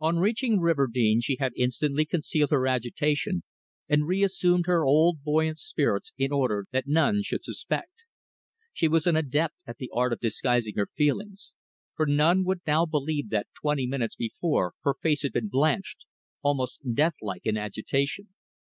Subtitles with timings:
[0.00, 3.42] On reaching Riverdene she had instantly concealed her agitation
[3.88, 8.04] and reassumed her old buoyant spirits in order that none should suspect.
[8.74, 11.52] She was an adept at the art of disguising her feelings,
[11.94, 16.04] for none would now believe that twenty minutes before her face had been blanched,
[16.42, 18.28] almost deathlike in agitation.